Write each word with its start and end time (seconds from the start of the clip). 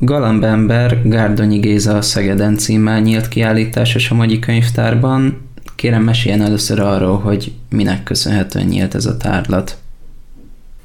Galambember 0.00 1.02
Gárdonyi 1.04 1.58
Géza 1.58 2.02
Szegeden 2.02 2.56
címmel 2.56 3.00
nyílt 3.00 3.28
kiállítás 3.28 3.94
a 3.94 3.98
Somogyi 3.98 4.38
Könyvtárban. 4.38 5.48
Kérem 5.74 6.02
meséljen 6.02 6.42
először 6.42 6.80
arról, 6.80 7.18
hogy 7.18 7.52
minek 7.70 8.02
köszönhetően 8.02 8.66
nyílt 8.66 8.94
ez 8.94 9.06
a 9.06 9.16
tárlat. 9.16 9.76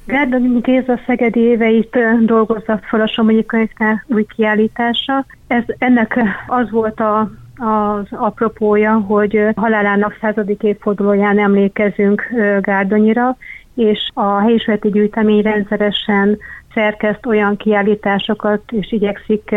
Gárdonyi 0.06 0.60
Géza 0.60 1.00
Szegedi 1.06 1.40
éveit 1.40 1.98
dolgozza 2.26 2.80
fel 2.90 3.02
a 3.02 3.08
Somogyi 3.08 3.46
Könyvtár 3.46 4.04
új 4.08 4.26
kiállítása. 4.36 5.26
Ez, 5.48 5.64
ennek 5.78 6.20
az 6.48 6.70
volt 6.72 7.00
a 7.00 7.32
az 7.58 8.08
apropója, 8.10 8.94
hogy 9.00 9.48
halálának 9.56 10.18
századik 10.22 10.64
évfordulóján 10.64 11.40
emlékezünk 11.40 12.28
Gárdonyira, 12.60 13.38
és 13.76 14.10
a 14.14 14.40
helyismereti 14.40 14.90
gyűjtemény 14.90 15.42
rendszeresen 15.42 16.38
szerkeszt 16.74 17.26
olyan 17.26 17.58
kiállításokat, 17.58 18.62
és 18.72 18.92
igyekszik 18.92 19.56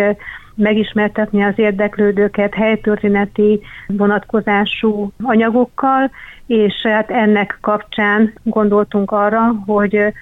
megismertetni 0.55 1.43
az 1.43 1.53
érdeklődőket 1.57 2.55
helytörténeti 2.55 3.61
vonatkozású 3.87 5.11
anyagokkal, 5.23 6.11
és 6.47 6.75
hát 6.83 7.11
ennek 7.11 7.59
kapcsán 7.61 8.33
gondoltunk 8.43 9.11
arra, 9.11 9.55
hogy 9.67 10.13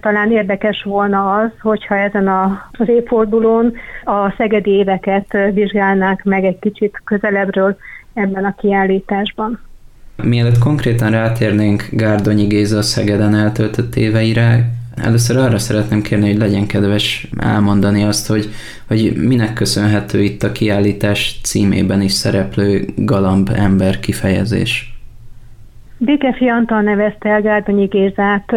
talán 0.00 0.32
érdekes 0.32 0.82
volna 0.82 1.34
az, 1.34 1.50
hogyha 1.60 1.96
ezen 1.96 2.28
a, 2.28 2.70
az 2.72 2.88
évfordulón 2.88 3.72
a 4.04 4.34
szegedi 4.36 4.70
éveket 4.70 5.36
vizsgálnák 5.52 6.24
meg 6.24 6.44
egy 6.44 6.58
kicsit 6.58 7.00
közelebbről 7.04 7.76
ebben 8.14 8.44
a 8.44 8.54
kiállításban. 8.54 9.60
Mielőtt 10.22 10.58
konkrétan 10.58 11.10
rátérnénk 11.10 11.88
Gárdonyi 11.90 12.46
Géza 12.46 12.82
Szegeden 12.82 13.34
eltöltött 13.34 13.94
éveire, 13.94 14.70
először 14.96 15.36
arra 15.36 15.58
szeretném 15.58 16.02
kérni, 16.02 16.26
hogy 16.26 16.38
legyen 16.38 16.66
kedves 16.66 17.28
elmondani 17.38 18.02
azt, 18.02 18.26
hogy, 18.26 18.50
hogy 18.86 19.12
minek 19.16 19.52
köszönhető 19.52 20.22
itt 20.22 20.42
a 20.42 20.52
kiállítás 20.52 21.40
címében 21.42 22.02
is 22.02 22.12
szereplő 22.12 22.84
galamb 22.96 23.50
ember 23.54 24.00
kifejezés. 24.00 24.91
Békefi 26.04 26.48
Antal 26.48 26.80
nevezte 26.82 27.28
el 27.28 27.42
Gárdonyi 27.42 27.84
Gézát 27.84 28.52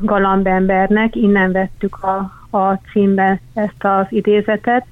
galambembernek, 0.00 1.16
innen 1.16 1.52
vettük 1.52 1.98
a, 2.02 2.16
a 2.58 2.74
címbe 2.92 3.40
ezt 3.54 3.84
az 3.84 4.06
idézetet. 4.08 4.84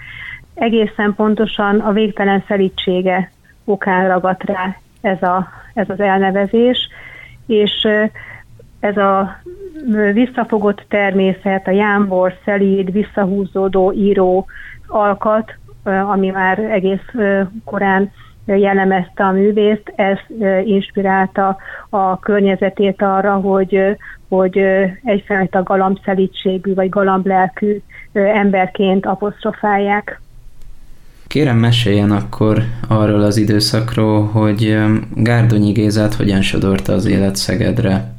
Egészen 0.55 1.15
pontosan 1.15 1.81
a 1.81 1.93
végtelen 1.93 2.45
szelítsége 2.49 3.31
okán 3.65 4.09
ragadt 4.09 4.43
rá 4.43 4.77
ez, 5.01 5.23
a, 5.23 5.49
ez 5.75 5.91
az 5.91 6.01
elnevezés, 6.01 6.89
és 7.47 7.89
ez 8.81 8.97
a 8.97 9.41
visszafogott 10.12 10.85
természet, 10.89 11.67
a 11.67 11.71
jámbor, 11.71 12.35
szelíd, 12.45 12.93
visszahúzódó 12.93 13.93
író 13.93 14.47
alkat, 14.87 15.55
ami 15.85 16.31
már 16.31 16.59
egész 16.59 17.15
korán 17.65 18.11
jellemezte 18.57 19.25
a 19.25 19.33
művészt, 19.33 19.93
ez 19.97 20.19
inspirálta 20.65 21.57
a 21.91 22.19
környezetét 22.19 23.03
arra, 23.03 23.34
hogy, 23.34 23.97
hogy 24.28 24.58
egyfajta 25.05 25.62
galambszelítségű 25.62 26.75
vagy 26.75 26.89
galamblelkű 26.89 27.81
emberként 28.12 29.06
apostrofálják. 29.06 30.20
Kérem 31.27 31.56
meséljen 31.56 32.11
akkor 32.11 32.62
arról 32.89 33.22
az 33.22 33.36
időszakról, 33.36 34.27
hogy 34.27 34.78
Gárdonyi 35.14 35.72
Gézát 35.72 36.14
hogyan 36.14 36.42
sodorta 36.42 36.92
az 36.92 37.06
élet 37.06 37.36
Szegedre. 37.36 38.16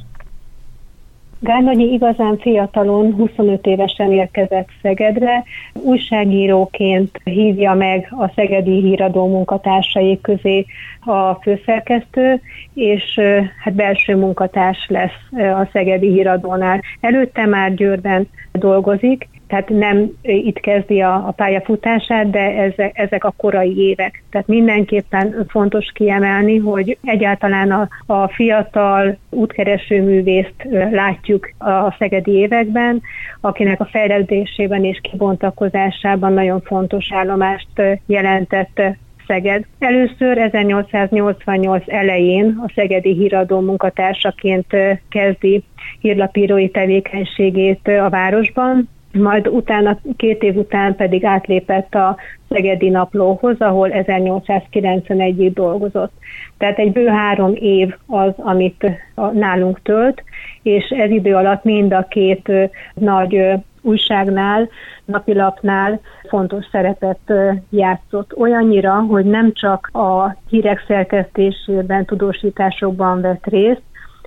Gárnagyi 1.42 1.92
igazán 1.92 2.38
fiatalon, 2.38 3.14
25 3.14 3.66
évesen 3.66 4.12
érkezett 4.12 4.68
Szegedre. 4.82 5.44
Újságíróként 5.72 7.20
hívja 7.24 7.74
meg 7.74 8.14
a 8.18 8.32
szegedi 8.34 8.80
híradó 8.80 9.26
munkatársai 9.26 10.20
közé 10.20 10.66
a 11.00 11.34
főszerkesztő, 11.34 12.40
és 12.74 13.20
hát 13.62 13.74
belső 13.74 14.16
munkatárs 14.16 14.86
lesz 14.88 15.42
a 15.60 15.68
szegedi 15.72 16.08
híradónál. 16.12 16.80
Előtte 17.00 17.46
már 17.46 17.74
Győrben 17.74 18.28
dolgozik, 18.52 19.28
tehát 19.50 19.68
nem 19.68 20.10
itt 20.22 20.60
kezdi 20.60 21.00
a, 21.00 21.14
a 21.14 21.30
pályafutását, 21.30 22.30
de 22.30 22.40
ezek, 22.40 22.98
ezek 22.98 23.24
a 23.24 23.34
korai 23.36 23.78
évek. 23.78 24.22
Tehát 24.30 24.46
mindenképpen 24.46 25.46
fontos 25.48 25.92
kiemelni, 25.94 26.56
hogy 26.56 26.98
egyáltalán 27.04 27.70
a, 27.70 27.88
a 28.06 28.28
fiatal 28.28 29.18
útkereső 29.30 30.02
művészt 30.02 30.54
látjuk 30.90 31.52
a 31.58 31.94
szegedi 31.98 32.30
években, 32.30 33.02
akinek 33.40 33.80
a 33.80 33.88
fejlődésében 33.90 34.84
és 34.84 34.98
kibontakozásában 35.02 36.32
nagyon 36.32 36.60
fontos 36.60 37.12
állomást 37.12 37.82
jelentett 38.06 38.80
Szeged. 39.26 39.64
Először 39.78 40.38
1888 40.38 41.84
elején 41.86 42.60
a 42.66 42.72
szegedi 42.74 43.12
híradó 43.12 43.60
munkatársaként 43.60 44.66
kezdi 45.08 45.64
hírlapírói 46.00 46.70
tevékenységét 46.70 47.88
a 47.88 48.08
városban, 48.08 48.88
majd 49.12 49.48
utána, 49.48 49.98
két 50.16 50.42
év 50.42 50.56
után 50.56 50.96
pedig 50.96 51.24
átlépett 51.24 51.94
a 51.94 52.16
Szegedi 52.48 52.88
Naplóhoz, 52.88 53.60
ahol 53.60 53.90
1891-ig 53.92 55.50
dolgozott. 55.54 56.12
Tehát 56.58 56.78
egy 56.78 56.92
bő 56.92 57.06
három 57.06 57.52
év 57.54 57.94
az, 58.06 58.32
amit 58.36 58.86
nálunk 59.32 59.82
tölt, 59.82 60.22
és 60.62 60.88
ez 60.88 61.10
idő 61.10 61.34
alatt 61.34 61.64
mind 61.64 61.92
a 61.92 62.06
két 62.08 62.52
nagy 62.94 63.42
újságnál, 63.82 64.68
napilapnál 65.04 66.00
fontos 66.28 66.66
szerepet 66.72 67.32
játszott. 67.70 68.36
Olyannyira, 68.36 68.92
hogy 68.92 69.24
nem 69.24 69.52
csak 69.52 69.90
a 69.92 70.36
hírek 70.48 70.84
szerkesztésében, 70.86 72.04
tudósításokban 72.04 73.20
vett 73.20 73.46
részt, 73.46 73.82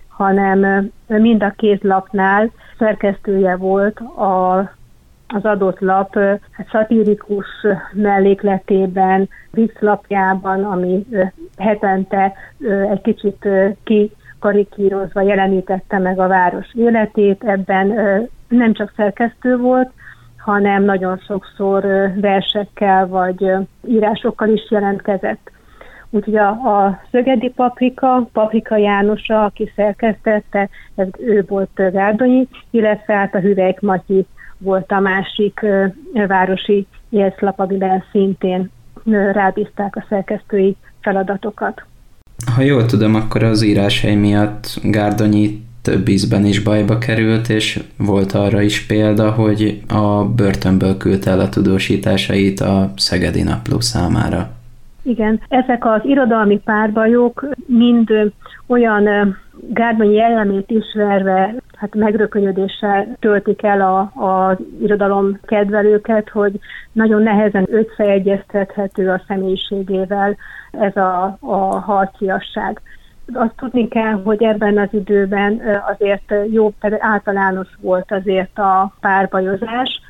hanem 0.08 0.90
mind 1.08 1.44
a 1.44 1.54
két 1.58 1.84
lapnál 1.84 2.52
szerkesztője 2.84 3.56
volt 3.56 4.00
a, 4.00 4.58
az 5.28 5.44
adott 5.46 5.80
lap 5.80 6.16
hát 6.52 6.68
szatirikus 6.72 7.46
mellékletében, 7.92 9.30
viccelapjában, 9.52 10.64
ami 10.64 11.06
hetente 11.58 12.34
egy 12.92 13.02
kicsit 13.02 13.48
ki 13.84 14.12
karikírozva 14.40 15.22
jelenítette 15.22 16.00
meg 16.00 16.20
a 16.20 16.28
város 16.28 16.68
életét. 16.74 17.44
Ebben 17.44 17.88
nem 18.48 18.74
csak 18.74 18.94
szerkesztő 18.96 19.58
volt, 19.58 19.92
hanem 20.38 20.84
nagyon 20.84 21.18
sokszor 21.18 21.84
versekkel 22.16 23.08
vagy 23.08 23.52
írásokkal 23.88 24.50
is 24.50 24.72
jelentkezett. 24.72 25.52
Úgyhogy 26.16 26.36
a, 26.36 26.50
a 26.50 27.02
Szögedi 27.12 27.50
Paprika, 27.50 28.30
Paprika 28.34 28.78
Jánosa, 28.78 29.44
aki 29.44 29.72
szerkesztette, 29.76 30.70
ez 30.96 31.08
ő 31.20 31.46
volt 31.48 31.70
Gárdonyi, 31.74 32.48
illetve 32.70 33.14
hát 33.14 33.36
a 33.36 33.40
Hüvelyk 33.40 33.80
Matyi 33.80 34.26
volt 34.58 34.92
a 34.92 35.00
másik 35.00 35.62
ö, 35.62 35.86
városi 36.28 36.88
jegyszlap, 37.10 37.60
amiben 37.60 38.04
szintén 38.12 38.72
ö, 39.06 39.32
rábízták 39.32 39.96
a 39.96 40.06
szerkesztői 40.10 40.76
feladatokat. 41.02 41.84
Ha 42.56 42.62
jól 42.62 42.86
tudom, 42.86 43.16
akkor 43.16 43.44
az 43.44 43.62
íráshely 43.64 44.16
miatt 44.16 44.80
Gárdonyi 44.84 45.66
több 45.82 46.08
ízben 46.08 46.46
is 46.46 46.60
bajba 46.60 46.98
került, 46.98 47.50
és 47.50 47.84
volt 47.98 48.32
arra 48.32 48.62
is 48.62 48.86
példa, 48.86 49.32
hogy 49.32 49.82
a 49.88 50.26
börtönből 50.26 50.98
küldte 50.98 51.32
el 51.32 51.40
a 51.40 51.50
tudósításait 51.50 52.60
a 52.60 52.94
Szegedi 52.96 53.42
Napló 53.42 53.80
számára. 53.80 54.62
Igen, 55.04 55.42
ezek 55.48 55.86
az 55.86 56.02
irodalmi 56.04 56.60
párbajok 56.60 57.46
mind 57.66 58.10
olyan 58.68 59.36
Gárdonyi 59.70 60.14
jellemét 60.14 60.70
ismerve, 60.70 61.56
hát 61.78 61.96
megrökönyödéssel 61.96 63.16
töltik 63.20 63.64
el 63.64 63.82
a, 63.82 64.00
a 64.00 64.58
irodalom 64.82 65.40
kedvelőket, 65.46 66.30
hogy 66.30 66.60
nagyon 66.92 67.22
nehezen 67.22 67.68
összeegyeztethető 67.70 69.10
a 69.10 69.22
személyiségével 69.28 70.38
ez 70.72 70.96
a, 70.96 71.38
a 71.40 71.56
harciasság. 71.80 72.82
Azt 73.34 73.56
tudni 73.56 73.88
kell, 73.88 74.22
hogy 74.24 74.44
ebben 74.44 74.78
az 74.78 74.90
időben 74.92 75.62
azért 75.88 76.34
jó, 76.52 76.74
általános 77.00 77.68
volt 77.82 78.12
azért 78.12 78.58
a 78.58 78.94
párbajozás, 79.00 80.02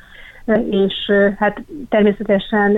és 0.70 1.12
hát 1.38 1.62
természetesen 1.88 2.76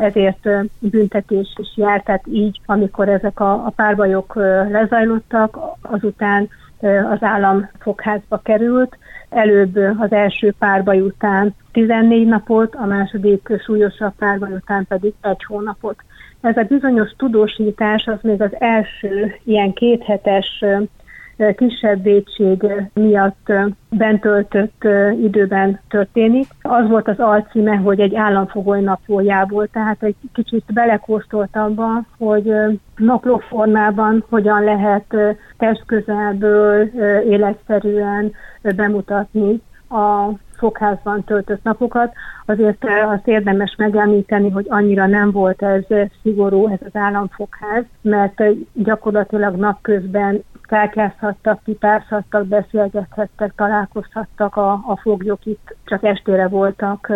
ezért 0.00 0.48
büntetés 0.78 1.54
is 1.56 1.72
járt, 1.74 2.04
tehát 2.04 2.26
így, 2.26 2.60
amikor 2.66 3.08
ezek 3.08 3.40
a, 3.40 3.52
a 3.52 3.72
párbajok 3.76 4.34
lezajlottak, 4.70 5.58
azután 5.80 6.48
az 7.10 7.22
állam 7.22 7.70
fogházba 7.78 8.38
került, 8.38 8.98
előbb 9.28 9.76
az 9.98 10.12
első 10.12 10.54
párbaj 10.58 11.00
után 11.00 11.54
14 11.72 12.26
napot, 12.26 12.74
a 12.74 12.86
második 12.86 13.48
súlyosabb 13.64 14.12
párbaj 14.18 14.52
után 14.52 14.86
pedig 14.88 15.14
egy 15.22 15.44
hónapot. 15.44 15.96
Ez 16.40 16.56
a 16.56 16.62
bizonyos 16.62 17.10
tudósítás 17.16 18.06
az 18.06 18.18
még 18.22 18.42
az 18.42 18.50
első 18.58 19.34
ilyen 19.44 19.72
kéthetes 19.72 20.64
kisebb 21.56 22.02
védség 22.02 22.66
miatt 22.94 23.52
bent 23.90 24.20
töltött 24.20 24.84
időben 25.22 25.80
történik. 25.88 26.46
Az 26.62 26.88
volt 26.88 27.08
az 27.08 27.18
alcíme, 27.18 27.76
hogy 27.76 28.00
egy 28.00 28.14
államfogoly 28.14 28.80
naplójából, 28.80 29.66
tehát 29.66 30.02
egy 30.02 30.16
kicsit 30.32 30.64
belekóstolt 30.72 31.56
abban, 31.56 32.06
hogy 32.18 32.52
naplóformában 32.96 34.24
hogyan 34.28 34.64
lehet 34.64 35.16
testközelből 35.58 36.82
életszerűen 37.28 38.32
bemutatni 38.76 39.60
a 39.88 40.30
fogházban 40.56 41.24
töltött 41.24 41.62
napokat. 41.62 42.12
Azért 42.46 42.84
azt 43.06 43.28
érdemes 43.28 43.74
megemlíteni, 43.78 44.50
hogy 44.50 44.66
annyira 44.68 45.06
nem 45.06 45.30
volt 45.30 45.62
ez 45.62 45.84
szigorú, 46.22 46.68
ez 46.68 46.78
az 46.80 46.96
államfogház, 47.00 47.84
mert 48.00 48.42
gyakorlatilag 48.72 49.56
napközben 49.56 50.44
kártyázhattak, 50.66 51.60
kipárzhattak, 51.64 52.46
beszélgethettek, 52.46 53.52
találkozhattak 53.56 54.56
a, 54.56 54.72
a 54.72 54.98
foglyok 55.02 55.46
itt, 55.46 55.76
csak 55.84 56.04
estére 56.04 56.48
voltak 56.48 57.06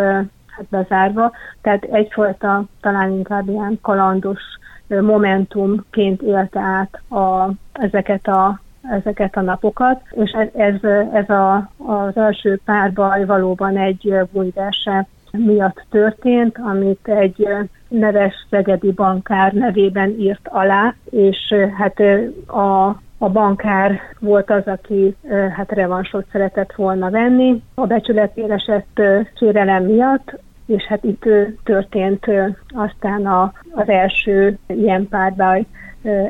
hát 0.47 0.67
bezárva, 0.69 1.32
tehát 1.62 1.85
egyfajta 1.85 2.64
talán 2.81 3.11
inkább 3.11 3.49
ilyen 3.49 3.79
kalandos 3.82 4.43
momentumként 4.87 6.23
élte 6.23 6.61
át 6.61 7.00
a, 7.20 7.50
ezeket 7.73 8.26
a 8.26 8.61
ezeket 8.91 9.37
a 9.37 9.41
napokat, 9.41 10.00
és 10.11 10.31
ez, 10.55 10.75
ez 11.12 11.29
a, 11.29 11.70
az 11.76 12.17
első 12.17 12.61
párbaj 12.64 13.25
valóban 13.25 13.76
egy 13.76 14.14
bújdása 14.32 15.06
miatt 15.31 15.87
történt, 15.91 16.58
amit 16.58 17.08
egy 17.08 17.49
neves 17.88 18.35
szegedi 18.50 18.93
bankár 18.93 19.52
nevében 19.52 20.08
írt 20.19 20.49
alá, 20.49 20.94
és 21.11 21.55
hát 21.79 22.00
a, 22.47 23.00
a 23.23 23.29
bankár 23.29 24.01
volt 24.19 24.51
az, 24.51 24.67
aki 24.67 25.17
hát 25.57 25.73
revansot 25.73 26.27
szeretett 26.33 26.73
volna 26.75 27.11
venni 27.11 27.63
a 27.75 27.87
becsületére 27.87 28.55
esett 28.55 29.01
sérelem 29.39 29.85
miatt, 29.85 30.39
és 30.67 30.83
hát 30.83 31.05
itt 31.05 31.25
történt 31.65 32.27
aztán 32.69 33.27
a, 33.27 33.53
az 33.71 33.89
első 33.89 34.59
ilyen 34.67 35.09
párbaj 35.09 35.67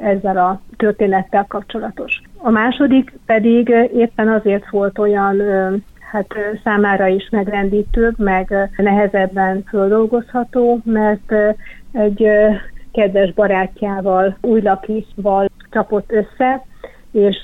ezzel 0.03 0.37
a 0.37 0.61
történettel 0.77 1.45
kapcsolatos. 1.49 2.23
A 2.37 2.51
második 2.51 3.19
pedig 3.27 3.69
éppen 3.95 4.29
azért 4.29 4.71
volt 4.71 4.99
olyan 4.99 5.43
hát 5.99 6.35
számára 6.65 7.07
is 7.07 7.29
megrendítőbb, 7.31 8.19
meg 8.19 8.71
nehezebben 8.77 9.65
földolgozható, 9.69 10.81
mert 10.85 11.33
egy 11.93 12.27
kedves 12.93 13.33
barátjával, 13.33 14.37
Újlakival 14.41 15.49
csapott 15.71 16.13
össze, 16.13 16.65
és 17.13 17.37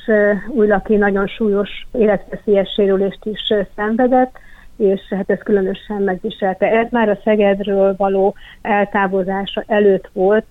Újlaki 0.49 0.97
nagyon 0.97 1.27
súlyos 1.27 1.87
életveszélyes 1.93 2.73
sérülést 2.73 3.25
is 3.25 3.53
szenvedett, 3.77 4.39
és 4.77 5.01
hát 5.11 5.31
ez 5.31 5.39
különösen 5.39 6.03
megviselte. 6.03 6.67
Ez 6.67 6.87
már 6.91 7.09
a 7.09 7.19
Szegedről 7.25 7.95
való 7.97 8.35
eltávozása 8.63 9.65
előtt 9.67 10.11
volt, 10.13 10.45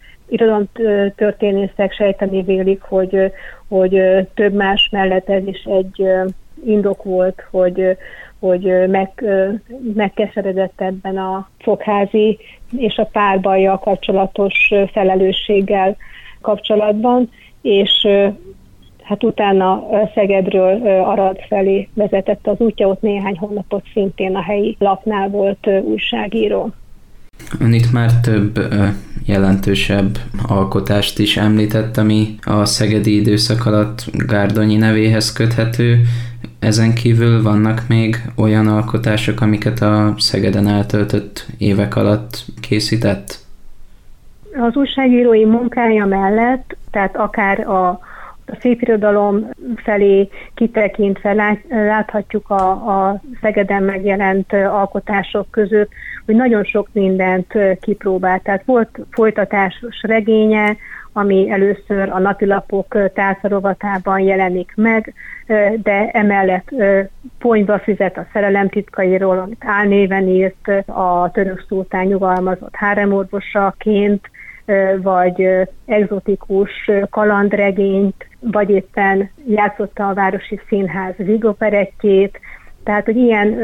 történészek 1.16 1.94
sejteni 1.94 2.42
vélik, 2.42 2.82
hogy, 2.82 3.32
hogy 3.68 4.02
több 4.34 4.54
más 4.54 4.90
mellett 4.92 5.30
ez 5.30 5.48
is 5.48 5.64
egy 5.64 6.08
indok 6.66 7.04
volt, 7.04 7.44
hogy, 7.52 7.98
hogy 8.40 8.88
meg, 8.88 9.26
megkeseredett 9.94 10.82
ebben 10.82 11.18
a 11.18 11.50
fogházi 11.60 12.40
és 12.78 12.98
a 12.98 13.06
párbajjal 13.06 13.80
kapcsolatos 13.80 14.74
felelősséggel 14.92 15.98
kapcsolatban, 16.42 17.30
és 17.62 18.08
hát 19.06 19.24
utána 19.24 19.84
Szegedről 20.14 20.88
Arad 20.88 21.38
felé 21.48 21.90
vezetett 21.94 22.48
az 22.48 22.60
útja, 22.60 22.88
ott 22.88 23.02
néhány 23.02 23.38
hónapot 23.38 23.84
szintén 23.94 24.36
a 24.36 24.42
helyi 24.42 24.76
lapnál 24.80 25.30
volt 25.30 25.68
újságíró. 25.84 26.74
Ön 27.60 27.74
itt 27.74 27.92
már 27.92 28.10
több 28.20 28.60
jelentősebb 29.26 30.18
alkotást 30.48 31.20
is 31.20 31.38
említett, 31.38 31.98
ami 31.98 32.36
a 32.44 32.66
szegedi 32.66 33.16
időszak 33.16 33.66
alatt 33.66 34.04
Gárdonyi 34.28 34.76
nevéhez 34.76 35.34
köthető. 35.34 36.02
Ezen 36.60 36.94
kívül 36.94 37.42
vannak 37.42 37.82
még 37.88 38.16
olyan 38.38 38.68
alkotások, 38.68 39.42
amiket 39.42 39.82
a 39.82 40.14
Szegeden 40.18 40.68
eltöltött 40.68 41.46
évek 41.58 41.96
alatt 41.96 42.46
készített? 42.62 43.38
Az 44.60 44.76
újságírói 44.76 45.46
munkája 45.46 46.06
mellett, 46.06 46.78
tehát 46.92 47.18
akár 47.18 47.60
a, 47.60 48.00
a 48.46 48.58
szépirodalom 48.60 49.50
felé 49.76 50.30
kitekintve 50.54 51.34
lát, 51.34 51.60
láthatjuk 51.70 52.50
a, 52.50 52.70
a 52.72 53.22
Szegeden 53.42 53.84
megjelent 53.84 54.54
alkotások 54.54 55.52
között, 55.52 55.92
hogy 56.26 56.36
nagyon 56.36 56.64
sok 56.64 56.88
mindent 56.92 57.54
kipróbált. 57.82 58.44
Tehát 58.44 58.64
volt 58.66 59.00
folytatásos 59.12 60.02
regénye, 60.02 60.76
ami 61.14 61.50
először 61.50 62.10
a 62.10 62.20
napilapok 62.20 63.12
tárcarovatában 63.14 64.20
jelenik 64.20 64.72
meg, 64.76 65.14
de 65.84 66.10
emellett 66.12 66.70
ponyva 67.40 67.80
fizet 67.80 68.18
a 68.18 68.28
szerelem 68.34 68.70
titkairól, 68.70 69.40
amit 69.40 69.64
álnéven 69.66 70.28
írt, 70.28 70.68
a 70.86 71.32
török 71.34 71.66
szultán 71.68 72.06
nyugalmazott 72.06 72.76
háremorvosaként, 72.76 74.30
vagy 75.02 75.48
egzotikus 75.86 76.92
kalandregényt, 77.10 78.28
vagy 78.52 78.70
éppen 78.70 79.30
játszotta 79.48 80.08
a 80.08 80.14
Városi 80.14 80.60
Színház 80.68 81.14
vigoperettjét, 81.18 82.40
tehát, 82.84 83.06
hogy 83.06 83.16
ilyen 83.16 83.60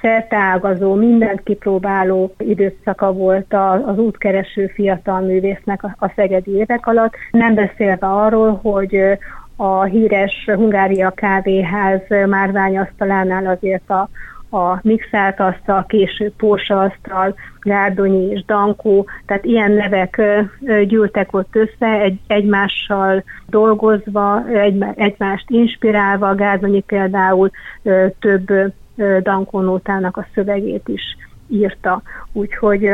szerteágazó, 0.00 0.94
mindent 0.94 1.42
kipróbáló 1.42 2.34
időszaka 2.38 3.12
volt 3.12 3.54
az 3.86 3.98
útkereső 3.98 4.66
fiatal 4.66 5.20
művésznek 5.20 5.82
a 5.82 6.12
szegedi 6.16 6.50
évek 6.50 6.86
alatt, 6.86 7.14
nem 7.30 7.54
beszélve 7.54 8.06
arról, 8.06 8.60
hogy 8.62 9.18
a 9.56 9.82
híres 9.82 10.44
Hungária 10.54 11.10
kávéház 11.10 12.00
márványasztalánál 12.26 13.46
azért 13.46 13.90
a, 13.90 14.08
a 14.50 14.78
mixált 14.82 15.40
asztal, 15.40 15.84
később 15.88 16.32
Pósa 16.36 16.80
asztal, 16.80 17.34
Gárdonyi 17.60 18.30
és 18.30 18.44
Dankó, 18.44 19.06
tehát 19.26 19.44
ilyen 19.44 19.72
nevek 19.72 20.22
gyűltek 20.86 21.32
ott 21.34 21.56
össze, 21.56 22.00
egy, 22.00 22.18
egymással 22.26 23.24
dolgozva, 23.46 24.48
egy, 24.48 24.84
egymást 24.94 25.50
inspirálva, 25.50 26.34
Gárdonyi 26.34 26.80
például 26.80 27.50
több 28.18 28.72
Dankó 29.22 29.60
nótának 29.60 30.16
a 30.16 30.26
szövegét 30.34 30.88
is 30.88 31.02
írta. 31.48 32.02
Úgyhogy 32.32 32.90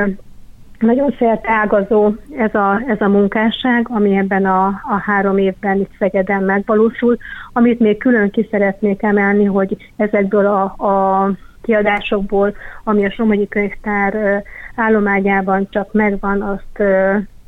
nagyon 0.78 1.14
ágazó 1.42 2.12
ez 2.36 2.54
a, 2.54 2.82
ez 2.86 3.00
a 3.00 3.08
munkásság, 3.08 3.86
ami 3.90 4.16
ebben 4.16 4.44
a, 4.44 4.66
a 4.66 5.02
három 5.04 5.38
évben 5.38 5.76
itt 5.76 5.90
Szegeden 5.98 6.42
megvalósul. 6.42 7.16
Amit 7.52 7.80
még 7.80 7.98
külön 7.98 8.30
ki 8.30 8.48
szeretnék 8.50 9.02
emelni, 9.02 9.44
hogy 9.44 9.76
ezekből 9.96 10.46
a, 10.46 10.62
a 10.62 11.30
kiadásokból, 11.66 12.54
ami 12.84 13.04
a 13.04 13.10
Somogyi 13.10 13.48
Könyvtár 13.48 14.42
állományában 14.74 15.66
csak 15.70 15.92
megvan, 15.92 16.42
azt 16.42 16.82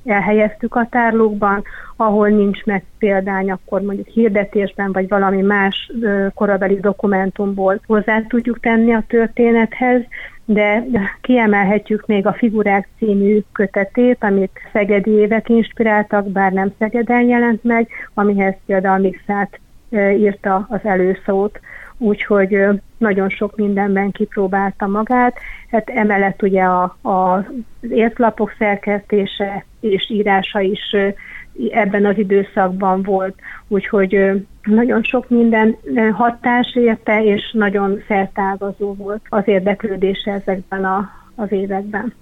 elhelyeztük 0.04 0.75
a 0.75 0.87
tárlókban, 0.90 1.62
ahol 1.96 2.28
nincs 2.28 2.64
meg 2.64 2.84
példány, 2.98 3.50
akkor 3.50 3.80
mondjuk 3.80 4.06
hirdetésben, 4.06 4.92
vagy 4.92 5.08
valami 5.08 5.42
más 5.42 5.92
korabeli 6.34 6.80
dokumentumból 6.80 7.80
hozzá 7.87 8.22
tudjuk 8.28 8.60
tenni 8.60 8.92
a 8.92 9.04
történethez, 9.08 10.02
de 10.44 10.84
kiemelhetjük 11.20 12.06
még 12.06 12.26
a 12.26 12.32
Figurák 12.32 12.88
című 12.98 13.40
kötetét, 13.52 14.16
amit 14.20 14.60
szegedi 14.72 15.10
évek 15.10 15.48
inspiráltak, 15.48 16.28
bár 16.28 16.52
nem 16.52 16.72
Szegeden 16.78 17.22
jelent 17.22 17.64
meg, 17.64 17.88
amihez 18.14 18.54
például 18.66 18.98
Mixát 18.98 19.60
írta 20.16 20.66
az 20.68 20.80
előszót 20.82 21.60
úgyhogy 21.98 22.58
nagyon 22.98 23.28
sok 23.28 23.56
mindenben 23.56 24.10
kipróbálta 24.10 24.86
magát. 24.86 25.38
Hát 25.70 25.90
emellett 25.90 26.42
ugye 26.42 26.62
a, 26.62 26.96
a, 27.00 27.08
az 27.08 27.44
értlapok 27.90 28.54
szerkesztése 28.58 29.64
és 29.80 30.10
írása 30.10 30.60
is 30.60 30.96
ebben 31.70 32.04
az 32.04 32.18
időszakban 32.18 33.02
volt, 33.02 33.34
úgyhogy 33.68 34.46
nagyon 34.62 35.02
sok 35.02 35.28
minden 35.28 35.76
hatás 36.12 36.74
érte, 36.74 37.24
és 37.24 37.50
nagyon 37.52 38.02
szertágazó 38.08 38.94
volt 38.94 39.20
az 39.28 39.42
érdeklődése 39.44 40.32
ezekben 40.32 40.84
a, 40.84 41.10
az 41.34 41.52
években. 41.52 42.14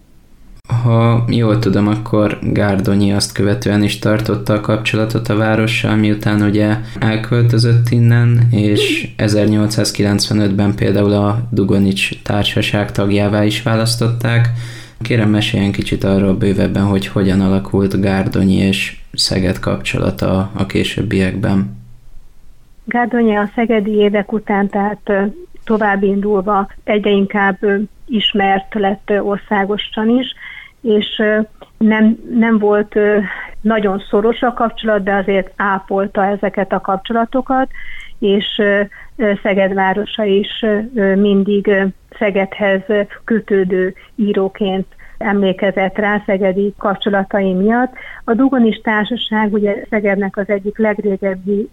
Ha 0.66 1.24
jól 1.28 1.58
tudom, 1.58 1.88
akkor 1.88 2.38
Gárdonyi 2.42 3.12
azt 3.12 3.32
követően 3.32 3.82
is 3.82 3.98
tartotta 3.98 4.52
a 4.52 4.60
kapcsolatot 4.60 5.28
a 5.28 5.36
várossal, 5.36 5.96
miután 5.96 6.42
ugye 6.42 6.76
elköltözött 6.98 7.88
innen, 7.88 8.48
és 8.50 9.08
1895-ben 9.18 10.74
például 10.74 11.12
a 11.12 11.48
Dugonics 11.50 12.22
társaság 12.22 12.92
tagjává 12.92 13.44
is 13.44 13.62
választották. 13.62 14.48
Kérem 15.00 15.30
meséljen 15.30 15.72
kicsit 15.72 16.04
arról 16.04 16.34
bővebben, 16.34 16.84
hogy 16.84 17.06
hogyan 17.06 17.40
alakult 17.40 18.00
Gárdonyi 18.00 18.56
és 18.56 18.96
Szeged 19.12 19.58
kapcsolata 19.58 20.50
a 20.54 20.66
későbbiekben. 20.66 21.76
Gárdonyi 22.84 23.36
a 23.36 23.50
szegedi 23.54 23.90
évek 23.90 24.32
után, 24.32 24.68
tehát 24.68 25.12
tovább 25.64 26.02
indulva 26.02 26.70
egyre 26.84 27.10
inkább 27.10 27.58
ismert 28.06 28.74
lett 28.74 29.12
országosan 29.20 30.08
is, 30.18 30.34
és 30.80 31.22
nem, 31.78 32.18
nem 32.30 32.58
volt 32.58 32.98
nagyon 33.60 34.02
szoros 34.10 34.42
a 34.42 34.52
kapcsolat, 34.52 35.02
de 35.02 35.14
azért 35.14 35.52
ápolta 35.56 36.24
ezeket 36.24 36.72
a 36.72 36.80
kapcsolatokat, 36.80 37.70
és 38.18 38.62
Szeged 39.42 39.74
városa 39.74 40.24
is 40.24 40.64
mindig 41.14 41.70
Szegedhez 42.18 42.82
kötődő 43.24 43.94
íróként 44.14 44.86
emlékezett 45.18 45.98
rá 45.98 46.22
szegedi 46.26 46.74
kapcsolatai 46.78 47.52
miatt. 47.52 47.92
A 48.24 48.34
Dugonis 48.34 48.80
Társaság 48.82 49.52
ugye 49.52 49.74
Szegednek 49.90 50.36
az 50.36 50.48
egyik 50.48 50.78
legrégebbi 50.78 51.68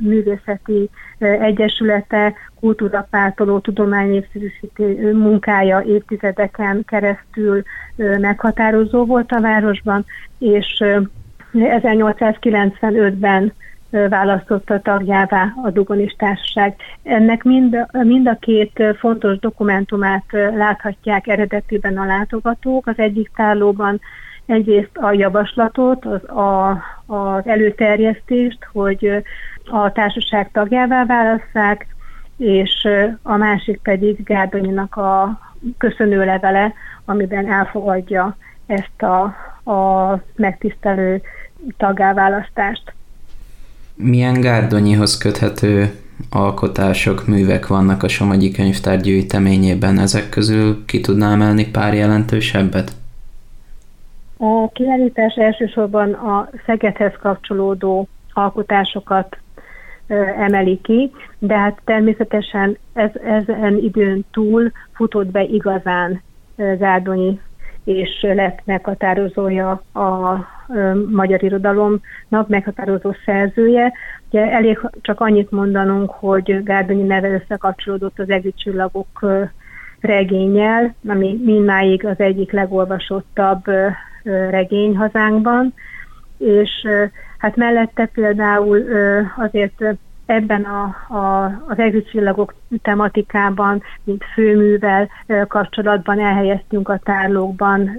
művészeti 0.00 0.90
egyesülete, 1.18 2.34
kultúrapártoló 2.60 3.58
tudományévszerűsítő 3.58 5.12
munkája 5.12 5.82
évtizedeken 5.86 6.84
keresztül 6.86 7.62
meghatározó 7.96 9.04
volt 9.04 9.32
a 9.32 9.40
városban, 9.40 10.04
és 10.38 10.84
1895-ben 11.54 13.52
választotta 14.08 14.80
tagjává 14.80 15.52
a 15.62 15.70
Dugonis 15.70 16.14
Társaság. 16.18 16.76
Ennek 17.02 17.42
mind, 17.42 17.86
mind 17.92 18.28
a 18.28 18.36
két 18.40 18.82
fontos 18.98 19.38
dokumentumát 19.38 20.24
láthatják 20.56 21.26
eredetiben 21.26 21.98
a 21.98 22.04
látogatók. 22.04 22.86
Az 22.86 22.98
egyik 22.98 23.30
tárlóban 23.36 24.00
egyrészt 24.46 24.96
a 24.96 25.12
javaslatot, 25.12 26.04
az, 26.04 26.28
a, 26.28 26.70
az 27.06 27.46
előterjesztést, 27.46 28.58
hogy 28.72 29.22
a 29.70 29.92
társaság 29.92 30.50
tagjává 30.52 31.04
válasszák, 31.04 31.86
és 32.36 32.88
a 33.22 33.36
másik 33.36 33.80
pedig 33.82 34.24
Gárdonyinak 34.24 34.96
a 34.96 35.38
köszönő 35.78 36.24
levele, 36.24 36.72
amiben 37.04 37.52
elfogadja 37.52 38.36
ezt 38.66 39.02
a, 39.02 39.22
a 39.70 40.18
megtisztelő 40.36 41.22
tagáválasztást 41.76 42.94
milyen 44.02 44.40
Gárdonyihoz 44.40 45.18
köthető 45.18 45.90
alkotások, 46.30 47.26
művek 47.26 47.66
vannak 47.66 48.02
a 48.02 48.08
Somogyi 48.08 48.50
Könyvtár 48.50 49.00
gyűjteményében? 49.00 49.98
Ezek 49.98 50.28
közül 50.28 50.84
ki 50.84 51.00
tudná 51.00 51.32
emelni 51.32 51.70
pár 51.70 51.94
jelentősebbet? 51.94 52.92
A 54.36 54.68
kiállítás 54.72 55.34
elsősorban 55.34 56.12
a 56.12 56.48
Szegedhez 56.66 57.12
kapcsolódó 57.20 58.08
alkotásokat 58.32 59.36
emeli 60.38 60.80
ki, 60.82 61.10
de 61.38 61.58
hát 61.58 61.80
természetesen 61.84 62.78
ez, 62.92 63.10
ezen 63.24 63.76
időn 63.76 64.24
túl 64.32 64.72
futott 64.92 65.26
be 65.26 65.42
igazán 65.42 66.22
Gárdonyi 66.56 67.40
és 67.84 68.22
lett 68.22 68.58
meghatározója 68.64 69.70
a 69.92 70.38
magyar 71.10 71.42
irodalomnak, 71.42 72.48
meghatározó 72.48 73.14
szerzője. 73.24 73.92
Ugye 74.30 74.50
elég 74.50 74.80
csak 75.00 75.20
annyit 75.20 75.50
mondanunk, 75.50 76.10
hogy 76.10 76.62
Gárdonyi 76.62 77.02
neve 77.02 77.30
összekapcsolódott 77.30 78.18
az 78.18 78.30
egri 78.30 78.54
csillagok 78.56 79.26
regényel, 80.00 80.94
ami 81.08 81.40
mindmáig 81.44 82.06
az 82.06 82.18
egyik 82.18 82.52
legolvasottabb 82.52 83.64
regény 84.50 84.96
hazánkban, 84.96 85.74
és 86.38 86.70
hát 87.38 87.56
mellette 87.56 88.06
például 88.06 88.84
azért 89.36 89.84
ebben 90.32 90.62
a, 90.62 91.14
a, 91.14 91.44
az 91.68 91.78
egzicsillagok 91.78 92.54
tematikában, 92.82 93.82
mint 94.04 94.24
főművel 94.34 95.08
kapcsolatban 95.48 96.20
elhelyeztünk 96.20 96.88
a 96.88 97.00
tárlókban 97.04 97.90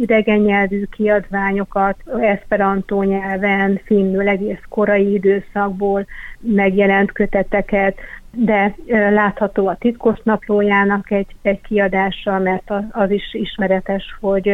idegen 0.00 0.38
nyelvű 0.38 0.84
kiadványokat, 0.84 1.96
esperantó 2.20 3.02
nyelven, 3.02 3.80
finnül 3.84 4.28
egész 4.28 4.62
korai 4.68 5.12
időszakból 5.12 6.06
megjelent 6.40 7.12
köteteket, 7.12 7.98
de 8.32 8.74
látható 9.10 9.66
a 9.66 9.76
titkos 9.78 10.18
naplójának 10.22 11.10
egy, 11.10 11.34
egy 11.42 11.60
kiadása, 11.60 12.38
mert 12.38 12.72
az 12.90 13.10
is 13.10 13.34
ismeretes, 13.34 14.16
hogy, 14.20 14.52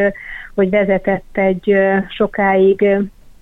hogy 0.55 0.71
vezetett 0.71 1.25
egy 1.33 1.77
sokáig 2.09 2.87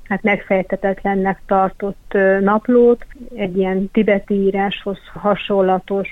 hát 0.09 0.23
megfejtetetlennek 0.23 1.41
tartott 1.47 2.17
naplót, 2.41 3.07
egy 3.35 3.57
ilyen 3.57 3.91
tibeti 3.93 4.35
íráshoz 4.35 4.99
hasonlatos 5.13 6.09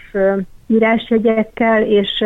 írásjegyekkel, 0.67 1.83
és, 1.83 2.25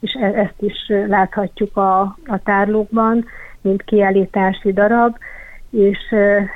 és 0.00 0.12
e, 0.20 0.26
ezt 0.26 0.54
is 0.60 0.92
láthatjuk 1.06 1.76
a, 1.76 2.00
a 2.26 2.38
tárlókban, 2.44 3.24
mint 3.60 3.82
kiállítási 3.82 4.72
darab, 4.72 5.16
és 5.70 5.98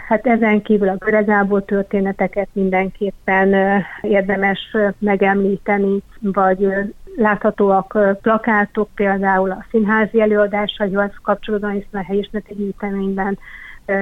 hát 0.09 0.27
ezen 0.27 0.63
kívül 0.63 0.89
a 0.89 0.97
Göregából 0.97 1.65
történeteket 1.65 2.49
mindenképpen 2.53 3.55
érdemes 4.03 4.77
megemlíteni, 4.99 6.03
vagy 6.21 6.69
láthatóak 7.17 7.99
plakátok, 8.23 8.89
például 8.95 9.51
a 9.51 9.65
színházi 9.71 10.21
előadásaihoz 10.21 11.11
kapcsolódóan, 11.23 11.73
hiszen 11.73 12.01
a 12.01 12.05
helyismereti 12.05 12.55
gyűjteményben 12.55 13.39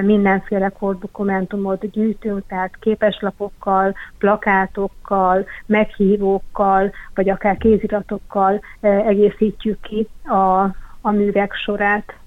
mindenféle 0.01 0.69
kordokumentumot 0.69 1.91
gyűjtünk, 1.91 2.43
tehát 2.47 2.77
képeslapokkal, 2.79 3.95
plakátokkal, 4.17 5.45
meghívókkal, 5.65 6.91
vagy 7.15 7.29
akár 7.29 7.57
kéziratokkal 7.57 8.61
egészítjük 8.81 9.81
ki 9.81 10.07
a, 10.23 10.61
a 11.01 11.11
művek 11.11 11.53
sorát. 11.53 12.20